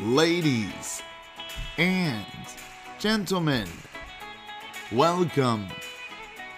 [0.00, 1.02] ladies
[1.76, 2.24] and
[2.98, 3.68] gentlemen,
[4.90, 5.68] welcome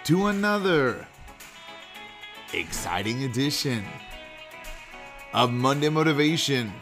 [0.04, 1.07] to another
[2.52, 3.84] exciting edition
[5.32, 6.73] of Monday Motivation.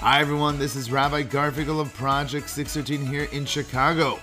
[0.00, 4.20] Hi, everyone, this is Rabbi Garfinkel of Project 613 here in Chicago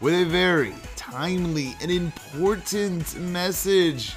[0.00, 4.16] with a very timely and important message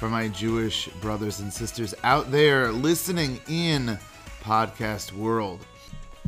[0.00, 3.98] for my Jewish brothers and sisters out there listening in
[4.42, 5.66] podcast world.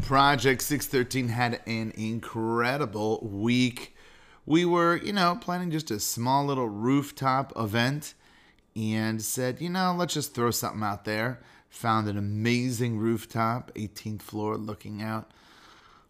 [0.02, 3.96] Project 613 had an incredible week.
[4.44, 8.12] We were, you know, planning just a small little rooftop event
[8.76, 11.40] and said, you know, let's just throw something out there.
[11.70, 15.30] Found an amazing rooftop, 18th floor, looking out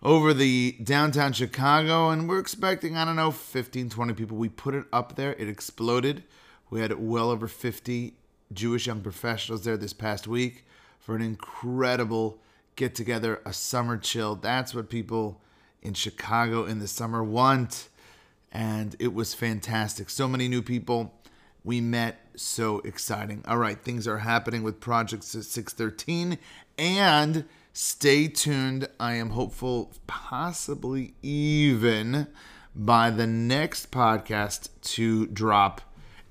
[0.02, 4.36] over the downtown Chicago, and we're expecting, I don't know, 15, 20 people.
[4.36, 6.24] We put it up there, it exploded.
[6.72, 8.14] We had well over 50
[8.50, 10.64] Jewish young professionals there this past week
[10.98, 12.38] for an incredible
[12.76, 14.36] get together, a summer chill.
[14.36, 15.42] That's what people
[15.82, 17.90] in Chicago in the summer want.
[18.50, 20.08] And it was fantastic.
[20.08, 21.12] So many new people
[21.62, 22.20] we met.
[22.36, 23.44] So exciting.
[23.46, 26.38] All right, things are happening with Project 613.
[26.78, 27.44] And
[27.74, 28.88] stay tuned.
[28.98, 32.28] I am hopeful, possibly even
[32.74, 35.82] by the next podcast to drop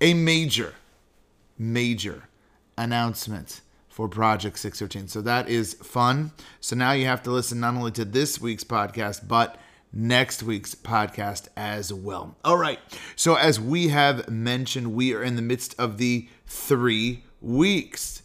[0.02, 0.73] a major,
[1.57, 2.23] major
[2.77, 5.07] announcement for Project 613.
[5.07, 6.31] So that is fun.
[6.59, 9.57] So now you have to listen not only to this week's podcast, but
[9.94, 12.35] next week's podcast as well.
[12.44, 12.79] All right.
[13.16, 18.23] So as we have mentioned, we are in the midst of the three weeks.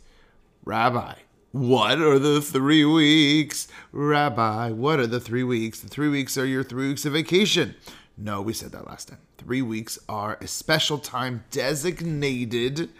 [0.64, 1.14] Rabbi,
[1.52, 3.69] what are the three weeks?
[3.92, 5.80] Rabbi, what are the three weeks?
[5.80, 7.74] The three weeks are your three weeks of vacation.
[8.16, 9.25] No, we said that last time.
[9.38, 12.90] Three weeks are a special time designated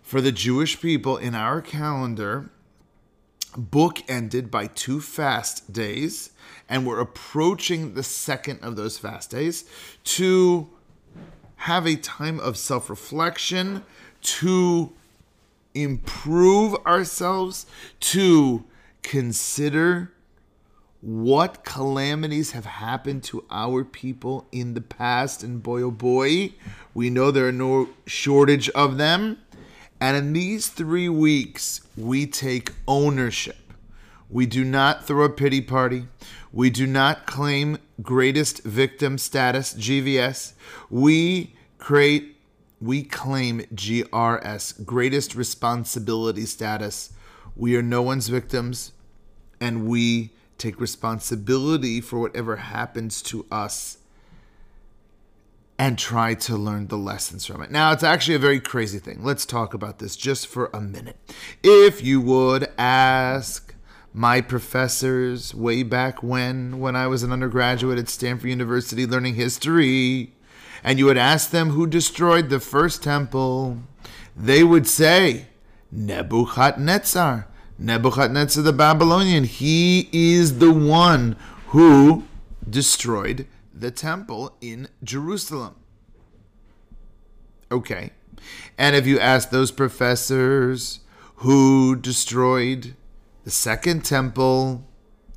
[0.00, 2.50] for the Jewish people in our calendar,
[3.54, 6.30] bookended by two fast days.
[6.68, 9.64] And we're approaching the second of those fast days
[10.04, 10.70] to
[11.56, 13.84] have a time of self reflection,
[14.22, 14.92] to
[15.74, 17.66] improve ourselves,
[17.98, 18.64] to
[19.02, 20.12] consider
[21.00, 25.42] what calamities have happened to our people in the past.
[25.42, 26.52] And boy, oh boy,
[26.92, 29.38] we know there are no shortage of them.
[30.00, 33.56] And in these three weeks, we take ownership.
[34.28, 36.06] We do not throw a pity party.
[36.52, 40.52] We do not claim greatest victim status, GVS.
[40.88, 42.36] We create,
[42.80, 47.12] we claim GRS, greatest responsibility status.
[47.56, 48.92] We are no one's victims,
[49.60, 53.98] and we take responsibility for whatever happens to us
[55.78, 57.70] and try to learn the lessons from it.
[57.70, 59.24] Now, it's actually a very crazy thing.
[59.24, 61.16] Let's talk about this just for a minute.
[61.62, 63.74] If you would ask
[64.12, 70.34] my professors way back when, when I was an undergraduate at Stanford University learning history,
[70.84, 73.78] and you would ask them who destroyed the first temple,
[74.36, 75.46] they would say
[75.90, 77.46] Nebuchadnezzar.
[77.80, 79.44] Nebuchadnezzar the Babylonian.
[79.44, 81.34] He is the one
[81.68, 82.24] who
[82.68, 85.76] destroyed the temple in Jerusalem.
[87.72, 88.10] Okay.
[88.76, 91.00] And if you ask those professors
[91.36, 92.94] who destroyed
[93.44, 94.86] the second temple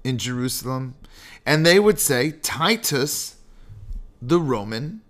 [0.04, 0.96] in Jerusalem,
[1.46, 3.38] and they would say Titus,
[4.22, 5.02] the Roman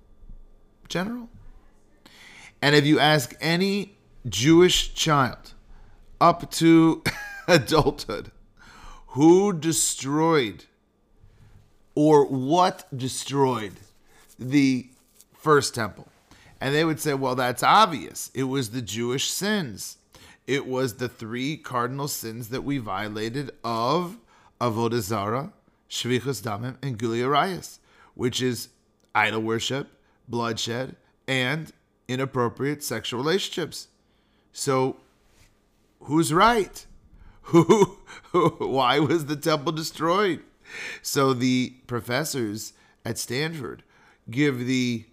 [0.88, 1.30] general.
[2.62, 3.98] And if you ask any
[4.30, 5.53] Jewish child
[6.24, 7.04] up to
[7.50, 8.32] adulthood
[9.08, 10.64] who destroyed
[11.96, 13.74] or what destroyed
[14.40, 14.88] the
[15.34, 16.08] first temple.
[16.62, 18.32] And they would say, well, that's obvious.
[18.34, 19.98] It was the Jewish sins.
[20.48, 24.18] It was the three cardinal sins that we violated of
[24.62, 25.52] Avodah Zarah,
[25.90, 27.80] Shvichus Damim, and Gilui Arayos,
[28.16, 28.70] which is
[29.14, 29.90] idol worship,
[30.30, 30.96] bloodshed,
[31.28, 31.74] and
[32.08, 33.90] inappropriate sexual relationships.
[34.54, 34.98] So
[36.04, 36.86] who's right?
[37.48, 37.98] Who,
[38.32, 40.42] why was the temple destroyed?
[41.02, 42.74] So the professors
[43.04, 43.84] at Stanford
[44.30, 45.06] give the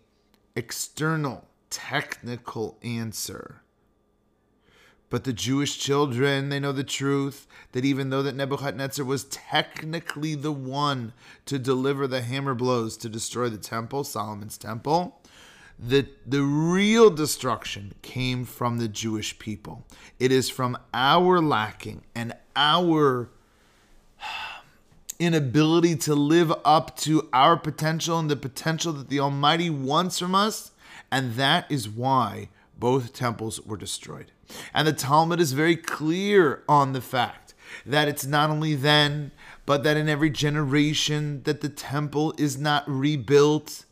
[0.55, 3.63] external technical answer.
[5.09, 10.37] But the Jewish children, they know the truth that even though that Nebuchadnezzar was technically
[10.37, 11.13] the one
[11.47, 15.21] to deliver the hammer blows to destroy the temple, Solomon's temple,
[15.83, 19.87] the, the real destruction came from the Jewish people.
[20.19, 23.31] It is from our lacking and our
[25.19, 30.35] inability to live up to our potential and the potential that the Almighty wants from
[30.35, 30.73] us.
[31.11, 34.33] And that is why both temples were destroyed.
[34.75, 37.55] And the Talmud is very clear on the fact
[37.87, 39.31] that it's not only then,
[39.65, 43.85] but that in every generation that the temple is not rebuilt,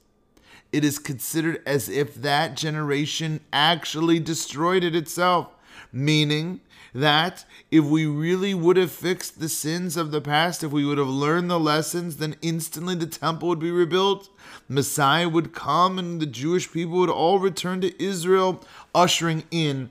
[0.78, 5.48] it is considered as if that generation actually destroyed it itself.
[5.90, 6.60] Meaning
[6.94, 10.98] that if we really would have fixed the sins of the past, if we would
[10.98, 14.28] have learned the lessons, then instantly the temple would be rebuilt.
[14.69, 18.62] Messiah would come and the Jewish people would all return to Israel,
[18.94, 19.90] ushering in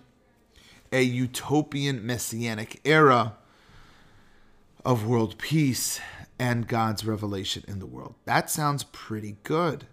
[0.94, 3.34] a utopian messianic era
[4.86, 6.00] of world peace
[6.40, 8.16] and God's revelation in the world.
[8.24, 9.86] That sounds pretty good.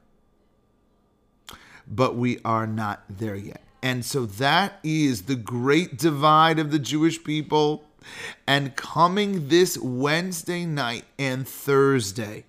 [1.86, 3.60] But we are not there yet.
[3.82, 7.84] And so that is the great divide of the Jewish people.
[8.46, 12.44] And coming this Wednesday night and Thursday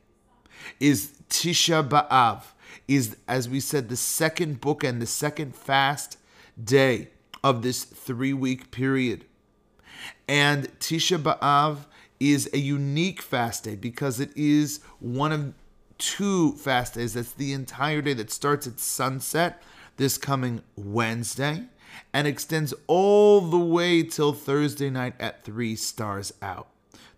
[0.79, 2.43] is Tisha B'Av,
[2.87, 6.17] is, as we said, the second book and the second fast
[6.61, 7.09] day
[7.43, 9.25] of this three week period.
[10.27, 11.85] And Tisha B'Av
[12.19, 15.53] is a unique fast day because it is one of
[15.97, 17.13] two fast days.
[17.13, 19.61] That's the entire day that starts at sunset
[19.97, 21.63] this coming Wednesday
[22.13, 26.67] and extends all the way till Thursday night at three stars out.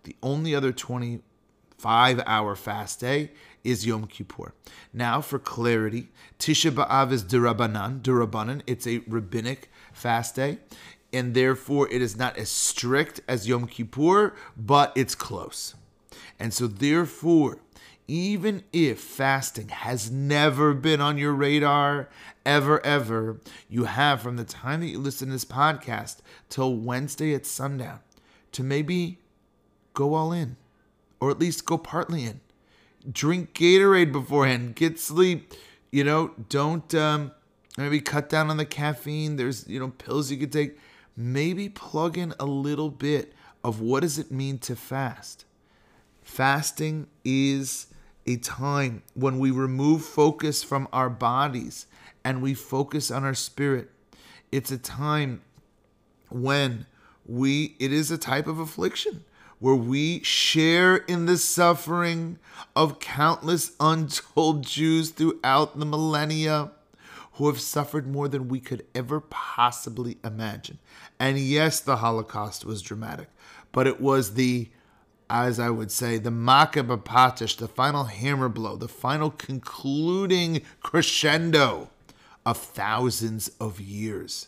[0.03, 3.31] The only other 25 hour fast day
[3.63, 4.53] is Yom Kippur.
[4.93, 6.09] Now, for clarity,
[6.39, 8.61] Tisha B'Av is D'rabbanan, D'rabbanan.
[8.65, 10.59] It's a rabbinic fast day,
[11.11, 15.75] and therefore it is not as strict as Yom Kippur, but it's close.
[16.39, 17.57] And so, therefore,
[18.07, 22.07] even if fasting has never been on your radar,
[22.45, 26.17] ever, ever, you have from the time that you listen to this podcast
[26.47, 27.99] till Wednesday at sundown
[28.53, 29.19] to maybe
[29.93, 30.55] go all in,
[31.19, 32.39] or at least go partly in.
[33.11, 35.53] Drink Gatorade beforehand, get sleep.
[35.91, 37.31] You know, don't um,
[37.77, 39.35] maybe cut down on the caffeine.
[39.35, 40.77] There's you know pills you could take.
[41.15, 43.33] Maybe plug in a little bit
[43.63, 45.45] of what does it mean to fast.
[46.21, 47.87] Fasting is
[48.27, 51.87] a time when we remove focus from our bodies
[52.23, 53.89] and we focus on our spirit.
[54.51, 55.41] It's a time
[56.29, 56.85] when
[57.25, 59.23] we, it is a type of affliction
[59.59, 62.37] where we share in the suffering
[62.75, 66.71] of countless untold Jews throughout the millennia
[67.33, 70.79] who have suffered more than we could ever possibly imagine.
[71.19, 73.29] And yes, the Holocaust was dramatic,
[73.71, 74.69] but it was the
[75.29, 81.89] as I would say, the Makah Patish, the final hammer blow, the final concluding crescendo
[82.45, 84.47] of thousands of years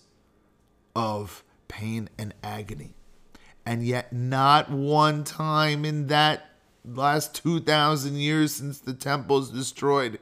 [0.95, 2.93] of pain and agony.
[3.65, 6.49] And yet, not one time in that
[6.85, 10.19] last 2,000 years since the temple temple's destroyed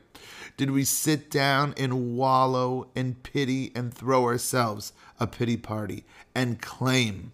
[0.57, 6.59] did we sit down and wallow in pity and throw ourselves a pity party and
[6.59, 7.31] claim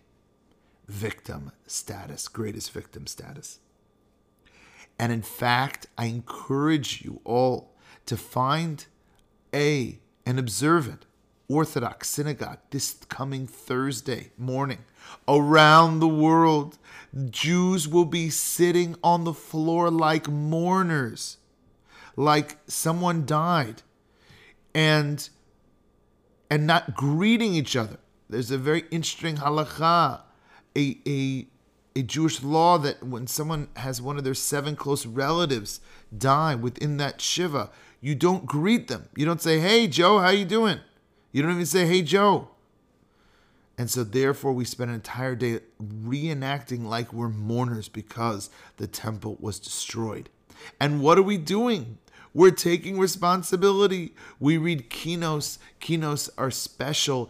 [0.87, 3.59] victim status, greatest victim status.
[4.99, 7.73] And in fact, I encourage you all
[8.05, 8.85] to find
[9.53, 11.05] a an observant
[11.49, 14.85] Orthodox synagogue this coming Thursday morning.
[15.27, 16.77] Around the world,
[17.29, 21.37] Jews will be sitting on the floor like mourners,
[22.15, 23.81] like someone died,
[24.73, 25.29] and
[26.49, 27.97] and not greeting each other.
[28.29, 30.21] There's a very interesting halacha
[30.75, 31.47] a, a,
[31.95, 35.79] a Jewish law that when someone has one of their seven close relatives
[36.15, 37.69] die within that shiva,
[38.01, 39.07] you don't greet them.
[39.15, 40.79] You don't say, "Hey Joe, how you doing?"
[41.31, 42.49] You don't even say, "Hey Joe."
[43.77, 49.37] And so therefore we spend an entire day reenacting like we're mourners because the temple
[49.39, 50.29] was destroyed.
[50.79, 51.97] And what are we doing?
[52.33, 54.13] We're taking responsibility.
[54.39, 55.57] We read kinos.
[55.81, 57.29] Kinos are special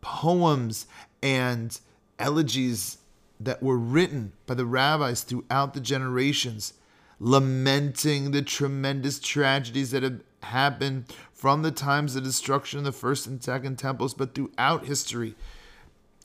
[0.00, 0.86] poems
[1.22, 1.78] and
[2.18, 2.98] elegies
[3.38, 6.74] that were written by the rabbis throughout the generations,
[7.20, 13.26] lamenting the tremendous tragedies that have happened from the times of destruction of the first
[13.26, 15.34] and second temples, but throughout history,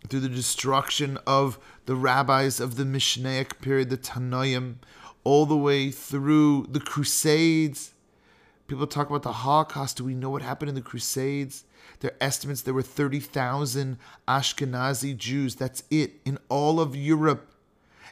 [0.07, 4.75] through the destruction of the rabbis of the Mishnaic period, the Tanoim,
[5.24, 7.93] all the way through the Crusades.
[8.72, 9.98] People talk about the Holocaust.
[9.98, 11.66] Do we know what happened in the Crusades?
[12.00, 13.98] Their estimates there were 30,000
[14.30, 15.56] Ashkenazi Jews.
[15.56, 17.51] That's it in all of Europe.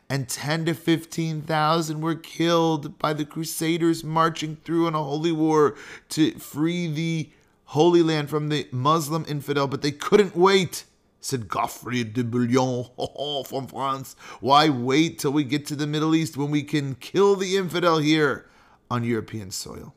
[0.09, 5.77] And 10 to 15,000 were killed by the Crusaders marching through on a holy war
[6.09, 7.29] to free the
[7.67, 10.83] Holy Land from the Muslim infidel, but they couldn't wait
[11.21, 12.89] said Godfrey de Bouillon
[13.45, 14.17] from France.
[14.41, 17.99] Why wait till we get to the Middle East when we can kill the infidel
[17.99, 18.49] here
[18.91, 19.95] on European soil?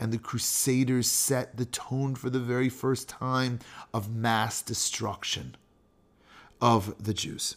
[0.00, 3.58] And the Crusaders set the tone for the very first time
[3.92, 5.56] of mass destruction
[6.60, 7.56] of the Jews.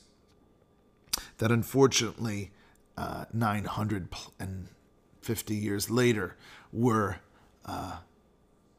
[1.37, 2.49] That unfortunately,
[2.97, 6.37] uh, 950 years later,
[6.71, 7.17] were
[7.65, 7.97] uh,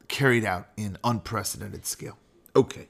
[0.07, 2.17] carried out in unprecedented scale.
[2.55, 2.87] Okay.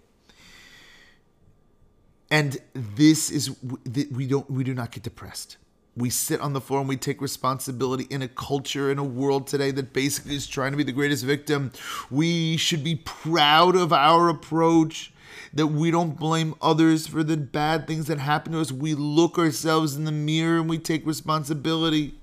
[2.32, 5.58] And this is we don't we do not get depressed.
[5.96, 9.46] We sit on the floor and we take responsibility in a culture in a world
[9.46, 11.72] today that basically is trying to be the greatest victim.
[12.10, 15.14] We should be proud of our approach
[15.54, 18.72] that we don't blame others for the bad things that happen to us.
[18.72, 22.16] We look ourselves in the mirror and we take responsibility.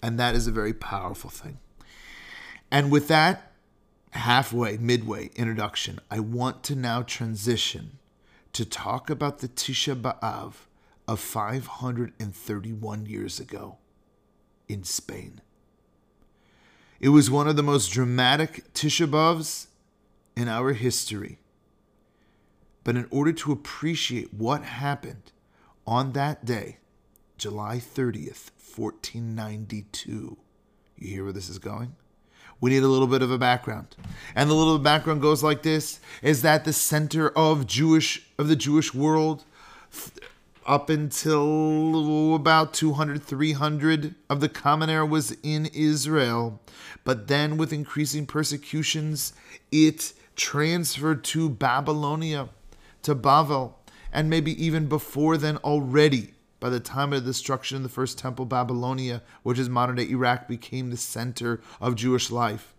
[0.00, 1.58] And that is a very powerful thing.
[2.70, 3.52] And with that
[4.10, 7.98] halfway, midway introduction, I want to now transition
[8.52, 10.54] to talk about the Tisha B'Av
[11.06, 13.78] of 531 years ago
[14.68, 15.40] in Spain.
[17.00, 19.66] It was one of the most dramatic Tisha B'Avs
[20.36, 21.38] in our history.
[22.84, 25.32] But in order to appreciate what happened
[25.86, 26.78] on that day,
[27.36, 30.36] July 30th, 1492,
[30.98, 31.96] you hear where this is going?
[32.62, 33.96] we need a little bit of a background.
[34.36, 38.56] And the little background goes like this is that the center of Jewish of the
[38.56, 39.44] Jewish world
[40.66, 46.60] up until about 200 300 of the common era was in Israel
[47.04, 49.32] but then with increasing persecutions
[49.70, 52.48] it transferred to Babylonia
[53.02, 53.78] to Babel
[54.12, 58.18] and maybe even before then already by the time of the destruction of the first
[58.18, 62.72] temple, Babylonia, which is modern day Iraq, became the center of Jewish life.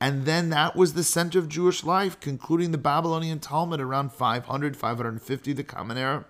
[0.00, 4.76] And then that was the center of Jewish life, concluding the Babylonian Talmud around 500,
[4.76, 6.24] 550, the Common Era.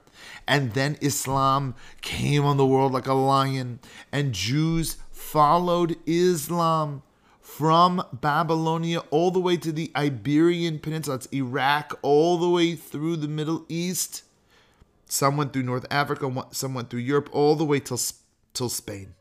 [0.46, 7.02] And then Islam came on the world like a lion, and Jews followed Islam
[7.40, 11.20] from Babylonia all the way to the Iberian Peninsula.
[11.32, 14.22] Iraq, all the way through the Middle East
[15.08, 17.98] some went through North Africa, some went through Europe, all the way till,
[18.52, 19.14] till Spain.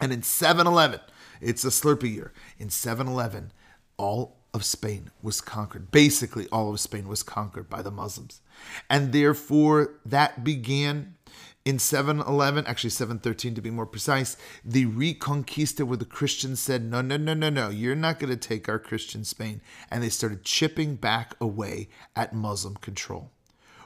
[0.00, 1.00] And in 711,
[1.42, 2.32] it's a Slurpee year.
[2.58, 3.52] In 711,
[3.96, 5.90] all of Spain was conquered.
[5.90, 8.40] Basically, all of Spain was conquered by the Muslims.
[8.88, 11.16] And therefore, that began
[11.64, 17.00] in 711, actually 713 to be more precise, the Reconquista, where the Christians said, No,
[17.00, 19.60] no, no, no, no, you're not going to take our Christian Spain.
[19.90, 23.30] And they started chipping back away at Muslim control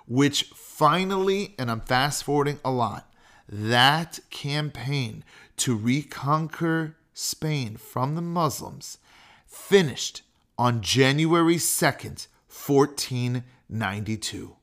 [0.07, 3.13] which finally, and I'm fast forwarding a lot,
[3.49, 5.25] that campaign
[5.59, 8.99] to reconquer Spain from the Muslims
[9.47, 10.21] finished
[10.59, 14.55] on January 2nd, 1492.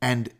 [0.00, 0.30] And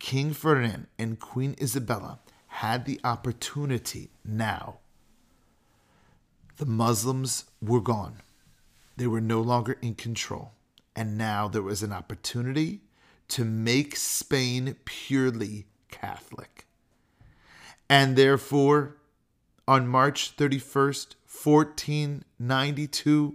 [0.00, 2.18] King Ferdinand and Queen Isabella
[2.48, 4.78] had the opportunity now.
[6.56, 8.22] The Muslims were gone,
[8.96, 10.50] they were no longer in control.
[10.96, 12.80] And now there was an opportunity
[13.28, 16.66] to make Spain purely Catholic.
[17.88, 18.96] And therefore,
[19.66, 23.34] on March 31st, 1492,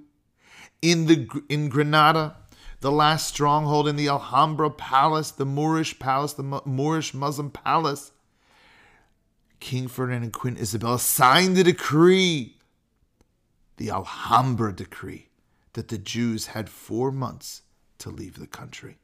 [0.82, 2.38] in, the, in Granada,
[2.82, 8.12] the last stronghold in the Alhambra Palace, the Moorish palace, the Moorish Muslim palace,
[9.60, 12.58] King Ferdinand and Queen Isabella signed the decree,
[13.78, 15.30] the Alhambra decree
[15.74, 17.64] that the Jews had four months
[18.00, 18.98] to leave the country.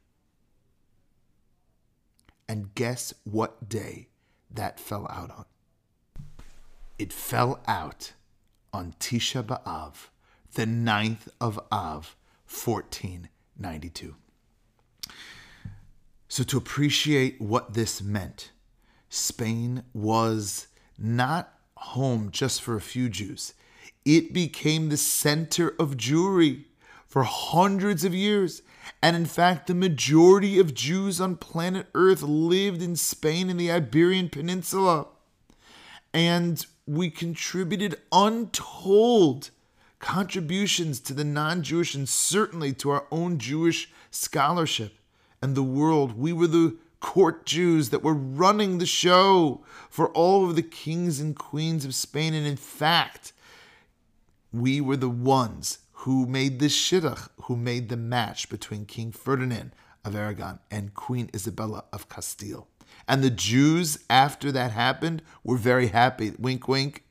[2.48, 4.08] And guess what day
[4.50, 5.46] that fell out on?
[6.98, 8.12] It fell out
[8.72, 10.08] on Tisha B'Av,
[10.54, 14.14] the 9th of Av, 1492.
[16.28, 18.50] So, to appreciate what this meant,
[19.08, 23.54] Spain was not home just for a few Jews
[24.04, 26.64] it became the center of Jewry
[27.06, 28.62] for hundreds of years.
[29.02, 33.70] And in fact, the majority of Jews on planet Earth lived in Spain and the
[33.70, 35.06] Iberian Peninsula.
[36.12, 39.50] And we contributed untold
[39.98, 44.98] contributions to the non Jewish and certainly to our own Jewish scholarship
[45.40, 46.18] and the world.
[46.18, 51.20] We were the court Jews that were running the show for all of the kings
[51.20, 52.34] and queens of Spain.
[52.34, 53.32] And in fact,
[54.52, 59.72] we were the ones who made the shidduch, who made the match between King Ferdinand
[60.04, 62.68] of Aragon and Queen Isabella of Castile.
[63.06, 66.32] And the Jews, after that happened, were very happy.
[66.38, 67.04] Wink, wink.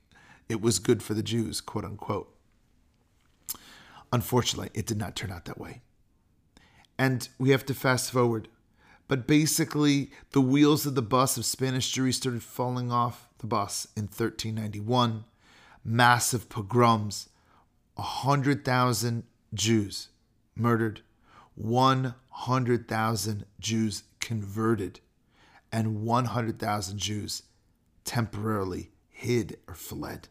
[0.49, 2.33] It was good for the Jews, quote unquote.
[4.11, 5.81] Unfortunately, it did not turn out that way.
[6.97, 8.47] And we have to fast forward.
[9.07, 13.87] But basically, the wheels of the bus of Spanish Jewry started falling off the bus
[13.95, 15.25] in 1391
[15.83, 17.29] massive pogroms,
[17.95, 19.23] 100,000
[19.53, 20.09] Jews
[20.55, 21.01] murdered,
[21.55, 24.99] 100,000 Jews converted,
[25.73, 27.41] and 100,000 Jews
[28.05, 30.27] temporarily hid or fled.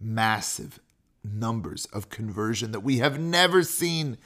[0.00, 0.78] Massive
[1.24, 4.18] numbers of conversion that we have never seen,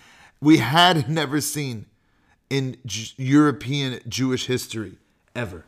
[0.42, 1.86] we had never seen
[2.50, 4.98] in J- European Jewish history
[5.34, 5.64] ever.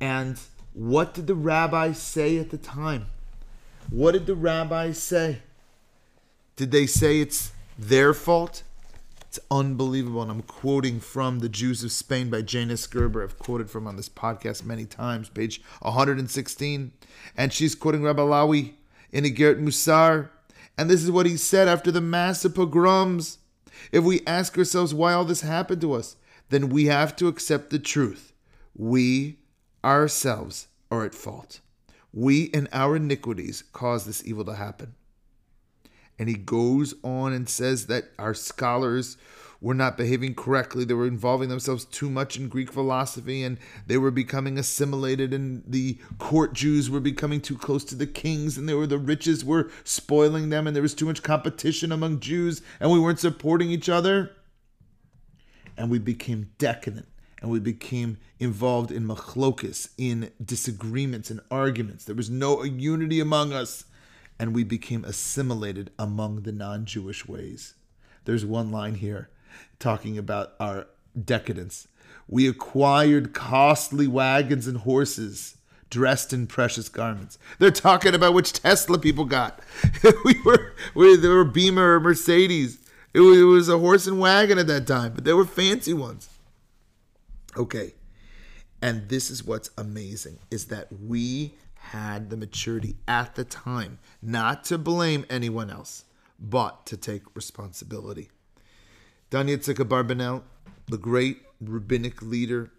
[0.00, 0.40] And
[0.74, 3.06] what did the rabbis say at the time?
[3.90, 5.42] What did the rabbis say?
[6.56, 8.64] Did they say it's their fault?
[9.30, 10.22] It's unbelievable.
[10.22, 12.84] And I'm quoting from The Jews of Spain by Jane S.
[12.88, 13.22] Gerber.
[13.22, 16.90] I've quoted from on this podcast many times, page 116.
[17.36, 18.72] And she's quoting Rabbi Alami
[19.12, 20.30] in Igeret Musar.
[20.76, 23.38] And this is what he said after the massive pogroms.
[23.92, 26.16] If we ask ourselves why all this happened to us,
[26.48, 28.32] then we have to accept the truth.
[28.76, 29.38] We
[29.84, 31.60] ourselves are at fault.
[32.12, 34.96] We and our iniquities caused this evil to happen.
[36.20, 39.16] And he goes on and says that our scholars
[39.58, 40.84] were not behaving correctly.
[40.84, 45.64] They were involving themselves too much in Greek philosophy and they were becoming assimilated, and
[45.66, 49.46] the court Jews were becoming too close to the kings, and they were the riches
[49.46, 53.70] were spoiling them, and there was too much competition among Jews, and we weren't supporting
[53.70, 54.32] each other.
[55.78, 57.08] And we became decadent
[57.40, 62.04] and we became involved in machlokas, in disagreements and arguments.
[62.04, 63.84] There was no unity among us,
[64.40, 67.74] and we became assimilated among the non Jewish ways.
[68.24, 69.28] There's one line here
[69.78, 70.86] talking about our
[71.22, 71.86] decadence.
[72.26, 75.58] We acquired costly wagons and horses
[75.90, 77.38] dressed in precious garments.
[77.58, 79.60] They're talking about which Tesla people got.
[80.24, 82.78] we were, we, there were Beamer or Mercedes.
[83.12, 85.92] It was, it was a horse and wagon at that time, but they were fancy
[85.92, 86.30] ones.
[87.56, 87.92] Okay.
[88.80, 91.56] And this is what's amazing is that we
[91.90, 96.04] had the maturity at the time not to blame anyone else,
[96.38, 98.30] but to take responsibility.
[99.28, 100.42] Don Yitzchak Abarbanel,
[100.86, 102.70] the great rabbinic leader,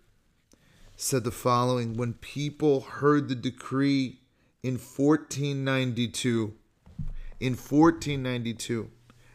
[0.96, 4.22] said the following When people heard the decree
[4.64, 6.54] in 1492,
[7.42, 8.90] in 1492,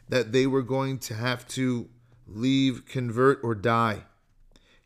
[0.08, 1.90] that they were going to have to
[2.26, 4.04] leave, convert, or die,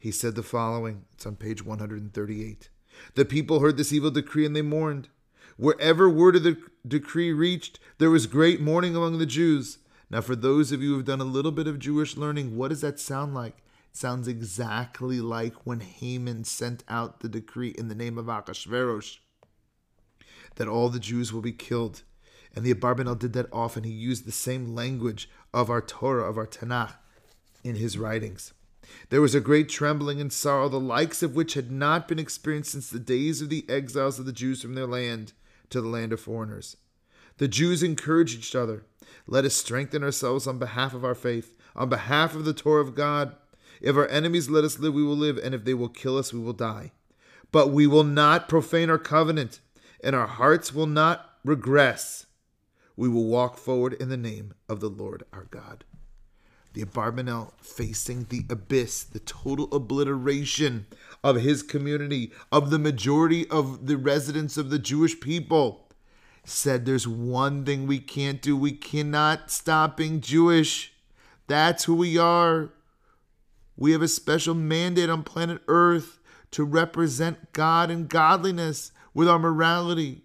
[0.00, 1.04] he said the following.
[1.12, 2.70] It's on page 138.
[3.14, 5.08] The people heard this evil decree and they mourned.
[5.56, 9.78] Wherever word of the decree reached, there was great mourning among the Jews.
[10.08, 12.68] Now, for those of you who have done a little bit of Jewish learning, what
[12.68, 13.58] does that sound like?
[13.90, 19.18] It sounds exactly like when Haman sent out the decree in the name of Achashverosh
[20.56, 22.02] that all the Jews will be killed.
[22.54, 23.84] And the Abarbanel did that often.
[23.84, 26.94] He used the same language of our Torah, of our Tanakh,
[27.62, 28.52] in his writings.
[29.10, 32.72] There was a great trembling and sorrow, the likes of which had not been experienced
[32.72, 35.32] since the days of the exiles of the Jews from their land
[35.70, 36.76] to the land of foreigners.
[37.38, 38.84] The Jews encouraged each other.
[39.26, 42.94] Let us strengthen ourselves on behalf of our faith, on behalf of the Torah of
[42.94, 43.34] God.
[43.80, 46.32] If our enemies let us live, we will live, and if they will kill us,
[46.32, 46.92] we will die.
[47.50, 49.60] But we will not profane our covenant,
[50.04, 52.26] and our hearts will not regress.
[52.96, 55.84] We will walk forward in the name of the Lord our God
[56.72, 60.86] the Abarbanel facing the abyss, the total obliteration
[61.24, 65.88] of his community, of the majority of the residents of the Jewish people,
[66.44, 68.56] said there's one thing we can't do.
[68.56, 70.92] We cannot stop being Jewish.
[71.46, 72.70] That's who we are.
[73.76, 76.18] We have a special mandate on planet Earth
[76.52, 80.22] to represent God and godliness with our morality,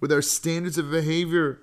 [0.00, 1.60] with our standards of behavior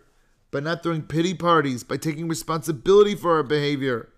[0.54, 4.10] by not throwing pity parties, by taking responsibility for our behavior.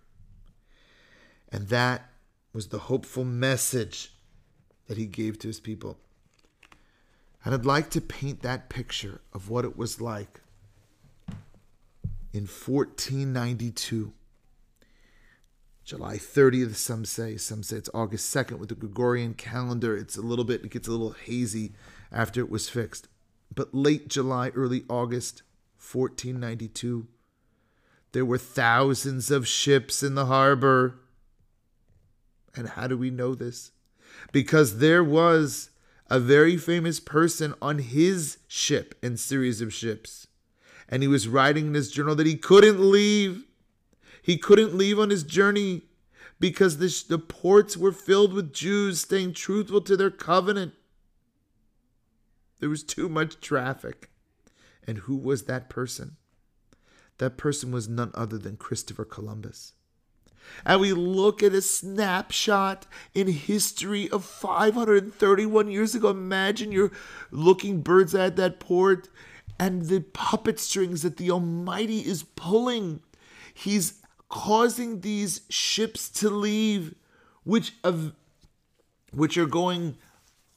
[1.50, 2.10] And that
[2.52, 4.12] was the hopeful message
[4.88, 5.98] that he gave to his people.
[7.44, 10.42] And I'd like to paint that picture of what it was like
[12.34, 14.12] in 1492.
[15.86, 17.38] July 30th, some say.
[17.38, 19.96] Some say it's August 2nd with the Gregorian calendar.
[19.96, 21.74] It's a little bit, it gets a little hazy
[22.12, 23.08] after it was fixed.
[23.54, 25.44] But late July, early August,
[25.92, 27.08] 1492.
[28.12, 31.00] There were thousands of ships in the harbor.
[32.56, 33.72] And how do we know this?
[34.32, 35.70] Because there was
[36.10, 40.28] a very famous person on his ship and series of ships.
[40.88, 43.44] And he was writing in his journal that he couldn't leave.
[44.22, 45.84] He couldn't leave on his journey
[46.40, 50.74] because the, the ports were filled with Jews staying truthful to their covenant.
[52.60, 54.10] There was too much traffic.
[54.88, 56.18] And who was that person?
[57.18, 59.74] That person was none other than Christopher Columbus.
[60.66, 66.10] and we look at a snapshot in history of 531 years ago.
[66.10, 66.92] Imagine you're
[67.32, 69.10] looking birds at that port
[69.60, 73.02] and the puppet strings that the Almighty is pulling.
[73.54, 76.96] He's causing these ships to leave,
[77.44, 78.14] which of
[79.12, 79.98] which are going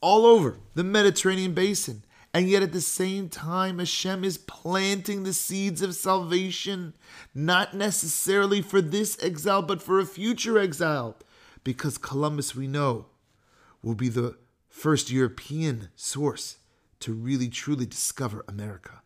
[0.01, 2.03] all over the Mediterranean basin.
[2.35, 6.95] And yet at the same time, Hashem is planting the seeds of salvation,
[7.35, 11.17] not necessarily for this exile, but for a future exile.
[11.65, 13.07] Because Columbus, we know,
[13.83, 14.37] will be the
[14.69, 16.59] first European source
[17.01, 19.03] to really truly discover America,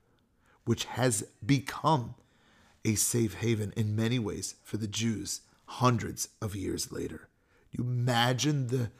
[0.64, 2.14] which has become
[2.84, 7.28] a safe haven in many ways for the Jews hundreds of years later.
[7.70, 8.90] You imagine the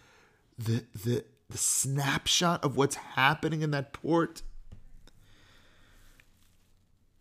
[0.59, 4.43] the the the snapshot of what's happening in that port.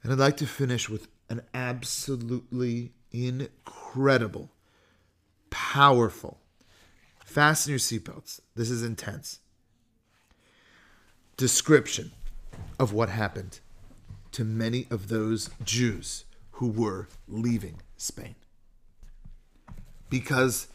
[0.01, 4.49] And I'd like to finish with an absolutely incredible,
[5.49, 6.39] powerful,
[7.25, 8.39] fasten your seatbelts.
[8.55, 9.39] This is intense.
[11.35, 12.13] Description
[12.79, 13.59] of what happened
[14.31, 18.35] to many of those Jews who were leaving Spain.
[20.09, 20.67] Because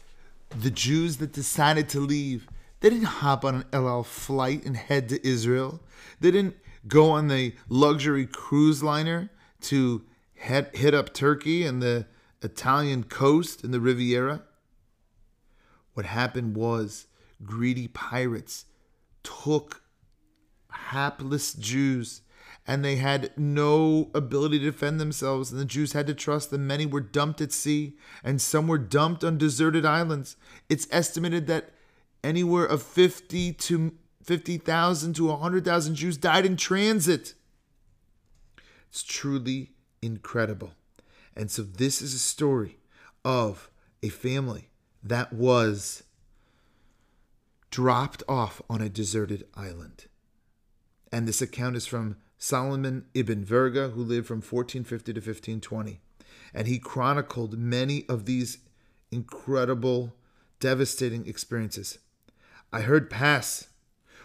[0.49, 2.47] the Jews that decided to leave
[2.79, 5.81] they didn't hop on an El Al flight and head to Israel.
[6.19, 9.29] They didn't go on the luxury cruise liner
[9.61, 12.05] to head, hit up Turkey and the
[12.41, 14.43] Italian coast and the Riviera.
[15.93, 17.07] What happened was
[17.43, 18.65] greedy pirates
[19.23, 19.81] took
[20.69, 22.21] hapless Jews
[22.67, 26.67] and they had no ability to defend themselves, and the Jews had to trust them.
[26.67, 30.35] Many were dumped at sea, and some were dumped on deserted islands.
[30.67, 31.71] It's estimated that
[32.27, 37.33] anywhere of 50 to 50,000 to 100,000 Jews died in transit.
[38.89, 40.73] It's truly incredible.
[41.35, 42.79] And so this is a story
[43.23, 43.69] of
[44.03, 44.69] a family
[45.01, 46.03] that was
[47.71, 50.05] dropped off on a deserted island.
[51.13, 56.01] And this account is from Solomon ibn Verga, who lived from 1450 to 1520.
[56.53, 58.57] And he chronicled many of these
[59.11, 60.13] incredible,
[60.59, 61.99] devastating experiences.
[62.71, 63.67] I heard pass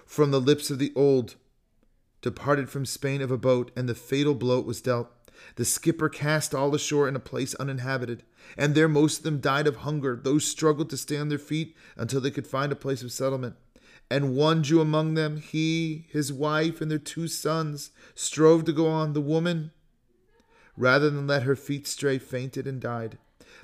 [0.04, 1.36] from the lips of the old,
[2.20, 5.08] departed from Spain of a boat, and the fatal blow was dealt.
[5.56, 8.24] The skipper cast all ashore in a place uninhabited,
[8.56, 10.20] and there most of them died of hunger.
[10.22, 13.56] Those struggled to stay on their feet until they could find a place of settlement.
[14.10, 18.86] And one Jew among them, he, his wife, and their two sons, strove to go
[18.86, 19.14] on.
[19.14, 19.72] The woman,
[20.76, 23.18] rather than let her feet stray, fainted and died.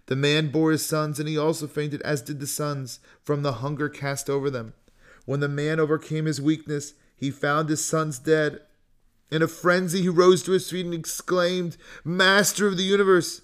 [0.08, 3.54] The man bore his sons, and he also fainted, as did the sons, from the
[3.54, 4.72] hunger cast over them.
[5.26, 8.62] When the man overcame his weakness, he found his sons dead.
[9.30, 13.42] In a frenzy, he rose to his feet and exclaimed, Master of the universe,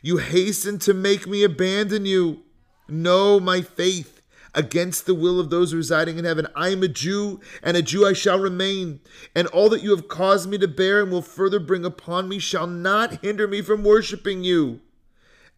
[0.00, 2.40] you hasten to make me abandon you.
[2.88, 4.22] No, my faith,
[4.54, 6.46] against the will of those residing in heaven.
[6.56, 9.00] I am a Jew, and a Jew I shall remain.
[9.34, 12.38] And all that you have caused me to bear and will further bring upon me
[12.38, 14.80] shall not hinder me from worshiping you.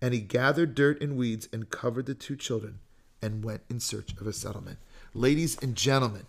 [0.05, 2.81] And he gathered dirt and weeds and covered the two children
[3.23, 4.79] and went in search of a settlement.
[5.15, 6.27] Ladies and gentlemen,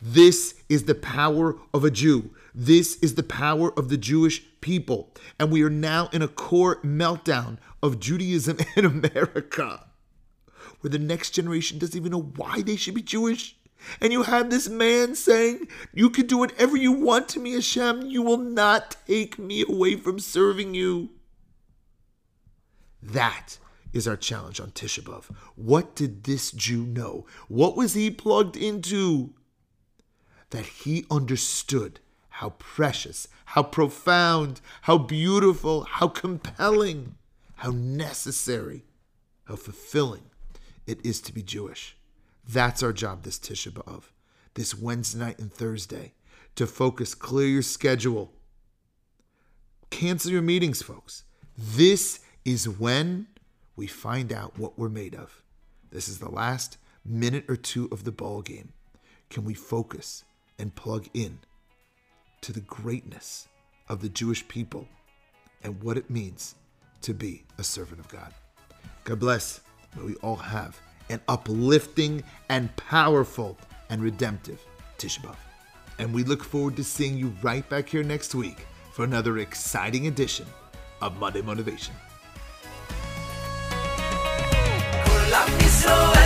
[0.00, 2.30] this is the power of a Jew.
[2.54, 5.10] This is the power of the Jewish people.
[5.40, 9.84] And we are now in a core meltdown of Judaism in America,
[10.80, 13.56] where the next generation doesn't even know why they should be Jewish.
[14.00, 18.02] And you have this man saying, You can do whatever you want to me, Hashem.
[18.02, 21.10] You will not take me away from serving you.
[23.02, 23.58] That
[23.92, 25.24] is our challenge on Tisha B'Av.
[25.56, 27.26] What did this Jew know?
[27.48, 29.34] What was he plugged into?
[30.50, 37.16] That he understood how precious, how profound, how beautiful, how compelling,
[37.56, 38.84] how necessary,
[39.44, 40.22] how fulfilling
[40.86, 41.96] it is to be Jewish.
[42.48, 44.04] That's our job this Tisha B'Av,
[44.54, 46.14] this Wednesday night and Thursday,
[46.56, 48.32] to focus, clear your schedule.
[49.90, 51.24] Cancel your meetings, folks.
[51.56, 53.26] This is when
[53.76, 55.42] we find out what we're made of.
[55.90, 58.72] This is the last minute or two of the ball game.
[59.30, 60.24] Can we focus
[60.58, 61.38] and plug in
[62.42, 63.48] to the greatness
[63.88, 64.88] of the Jewish people
[65.62, 66.54] and what it means
[67.02, 68.32] to be a servant of God?
[69.04, 69.60] God bless.
[69.96, 73.58] May we all have an uplifting and powerful
[73.90, 74.64] and redemptive
[74.98, 75.36] Tisha B'Av.
[75.98, 80.06] And we look forward to seeing you right back here next week for another exciting
[80.06, 80.46] edition
[81.00, 81.94] of Monday Motivation.
[85.32, 86.21] La